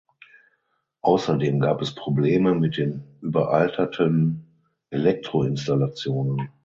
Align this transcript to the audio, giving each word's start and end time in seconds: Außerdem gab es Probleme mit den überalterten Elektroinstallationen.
Außerdem 1.01 1.59
gab 1.59 1.79
es 1.79 1.93
Probleme 1.93 2.55
mit 2.55 2.77
den 2.77 3.03
überalterten 3.21 4.47
Elektroinstallationen. 4.89 6.49